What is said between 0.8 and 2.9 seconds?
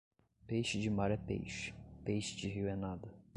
mar é peixe, peixe de rio é